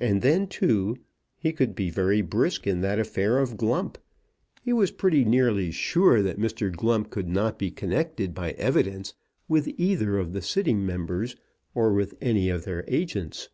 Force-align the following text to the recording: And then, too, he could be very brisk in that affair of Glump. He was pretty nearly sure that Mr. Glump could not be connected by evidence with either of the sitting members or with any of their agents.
And 0.00 0.22
then, 0.22 0.46
too, 0.46 0.96
he 1.36 1.52
could 1.52 1.74
be 1.74 1.90
very 1.90 2.22
brisk 2.22 2.66
in 2.66 2.80
that 2.80 2.98
affair 2.98 3.36
of 3.36 3.58
Glump. 3.58 3.98
He 4.62 4.72
was 4.72 4.90
pretty 4.90 5.26
nearly 5.26 5.70
sure 5.70 6.22
that 6.22 6.38
Mr. 6.40 6.74
Glump 6.74 7.10
could 7.10 7.28
not 7.28 7.58
be 7.58 7.70
connected 7.70 8.32
by 8.32 8.52
evidence 8.52 9.12
with 9.48 9.68
either 9.76 10.16
of 10.16 10.32
the 10.32 10.40
sitting 10.40 10.86
members 10.86 11.36
or 11.74 11.92
with 11.92 12.14
any 12.22 12.48
of 12.48 12.64
their 12.64 12.82
agents. 12.88 13.50